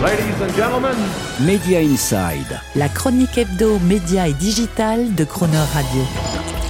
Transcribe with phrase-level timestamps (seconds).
[0.00, 0.96] Ladies and gentlemen,
[1.40, 2.60] Media Inside.
[2.76, 6.02] La chronique hebdo, média et digital de Croner Radio.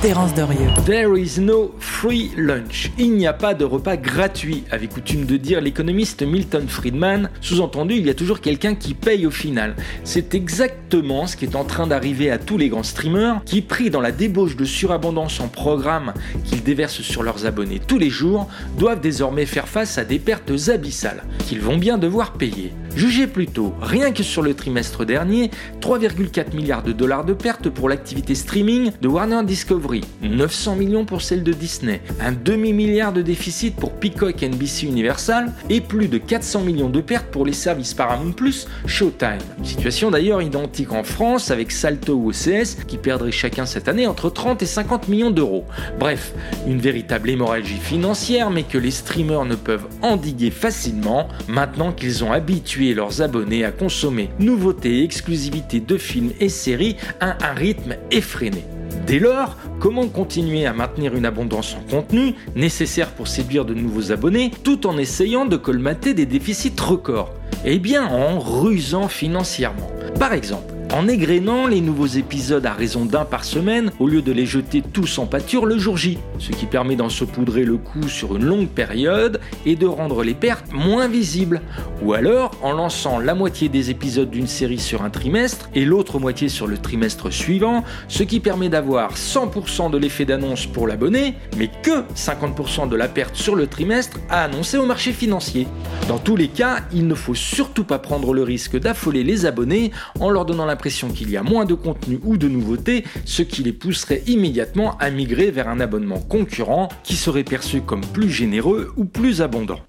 [0.00, 0.70] Terence Derieux.
[0.86, 2.90] There is no free lunch.
[2.98, 7.28] Il n'y a pas de repas gratuit, avait coutume de dire l'économiste Milton Friedman.
[7.42, 9.76] Sous-entendu, il y a toujours quelqu'un qui paye au final.
[10.04, 13.90] C'est exactement ce qui est en train d'arriver à tous les grands streamers qui, pris
[13.90, 16.14] dans la débauche de surabondance en programmes
[16.44, 20.52] qu'ils déversent sur leurs abonnés tous les jours, doivent désormais faire face à des pertes
[20.68, 22.72] abyssales qu'ils vont bien devoir payer.
[22.96, 27.88] Jugez plutôt, rien que sur le trimestre dernier, 3,4 milliards de dollars de pertes pour
[27.88, 33.76] l'activité streaming de Warner Discovery, 900 millions pour celle de Disney, un demi-milliard de déficit
[33.76, 38.32] pour Peacock NBC Universal et plus de 400 millions de pertes pour les services Paramount
[38.32, 39.38] Plus Showtime.
[39.62, 44.30] Situation d'ailleurs identique en France avec Salto ou OCS qui perdraient chacun cette année entre
[44.30, 45.64] 30 et 50 millions d'euros.
[45.98, 46.32] Bref,
[46.66, 52.32] une véritable hémorragie financière mais que les streamers ne peuvent endiguer facilement maintenant qu'ils ont
[52.32, 57.96] habitué leurs abonnés à consommer nouveautés et exclusivités de films et séries à un rythme
[58.10, 58.64] effréné.
[59.06, 64.12] Dès lors, comment continuer à maintenir une abondance en contenu nécessaire pour séduire de nouveaux
[64.12, 67.32] abonnés tout en essayant de colmater des déficits records?
[67.64, 69.90] Eh bien en rusant financièrement.
[70.18, 74.32] Par exemple, en égrénant les nouveaux épisodes à raison d'un par semaine au lieu de
[74.32, 78.08] les jeter tous en pâture le jour J, ce qui permet d'en saupoudrer le coût
[78.08, 81.60] sur une longue période et de rendre les pertes moins visibles.
[82.02, 86.18] Ou alors en lançant la moitié des épisodes d'une série sur un trimestre et l'autre
[86.18, 91.34] moitié sur le trimestre suivant, ce qui permet d'avoir 100% de l'effet d'annonce pour l'abonné,
[91.56, 95.66] mais que 50% de la perte sur le trimestre à annoncer au marché financier.
[96.08, 99.90] Dans tous les cas, il ne faut surtout pas prendre le risque d'affoler les abonnés
[100.20, 103.42] en leur donnant la l'impression qu'il y a moins de contenu ou de nouveautés, ce
[103.42, 108.30] qui les pousserait immédiatement à migrer vers un abonnement concurrent qui serait perçu comme plus
[108.30, 109.80] généreux ou plus abondant.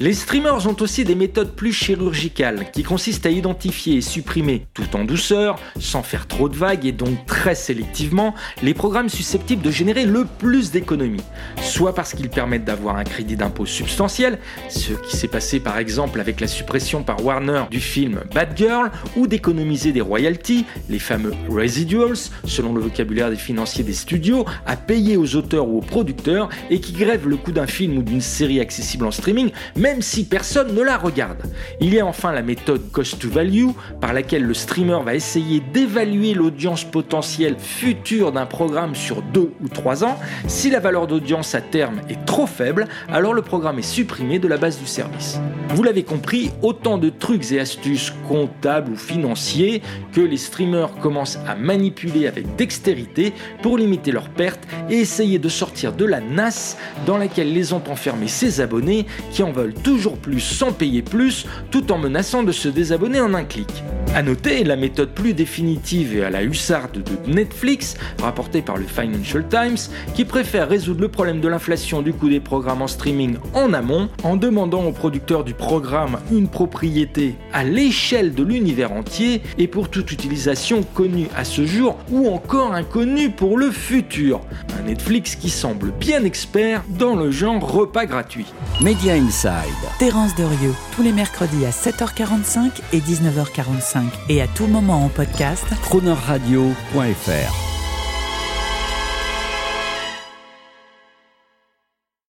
[0.00, 4.96] Les streamers ont aussi des méthodes plus chirurgicales qui consistent à identifier et supprimer tout
[4.96, 9.70] en douceur, sans faire trop de vagues et donc très sélectivement, les programmes susceptibles de
[9.70, 11.22] générer le plus d'économies.
[11.62, 16.20] Soit parce qu'ils permettent d'avoir un crédit d'impôt substantiel, ce qui s'est passé par exemple
[16.20, 21.34] avec la suppression par Warner du film Bad Girl, ou d'économiser des royalties, les fameux
[21.48, 26.48] residuals, selon le vocabulaire des financiers des studios, à payer aux auteurs ou aux producteurs
[26.68, 29.52] et qui grèvent le coût d'un film ou d'une série accessible en streaming,
[29.84, 31.42] même si personne ne la regarde.
[31.78, 33.68] Il y a enfin la méthode cost to value,
[34.00, 39.68] par laquelle le streamer va essayer d'évaluer l'audience potentielle future d'un programme sur deux ou
[39.68, 40.18] trois ans.
[40.46, 44.48] Si la valeur d'audience à terme est trop faible, alors le programme est supprimé de
[44.48, 45.38] la base du service.
[45.68, 49.82] Vous l'avez compris, autant de trucs et astuces comptables ou financiers
[50.14, 55.48] que les streamers commencent à manipuler avec dextérité pour limiter leurs pertes et essayer de
[55.50, 60.16] sortir de la nasse dans laquelle les ont enfermés ses abonnés qui en veulent toujours
[60.16, 63.68] plus sans payer plus, tout en menaçant de se désabonner en un clic.
[64.14, 68.84] A noter la méthode plus définitive et à la hussarde de Netflix, rapportée par le
[68.84, 69.76] Financial Times,
[70.14, 74.08] qui préfère résoudre le problème de l'inflation du coût des programmes en streaming en amont,
[74.22, 79.88] en demandant aux producteurs du programme une propriété à l'échelle de l'univers entier et pour
[79.88, 84.42] toute utilisation connue à ce jour ou encore inconnue pour le futur.
[84.78, 88.46] Un Netflix qui semble bien expert dans le genre repas gratuit.
[88.80, 89.50] Media Inside.
[89.98, 95.64] Terence Derieux, tous les mercredis à 7h45 et 19h45 et à tout moment en podcast.
[95.82, 97.63] Cronerradio.fr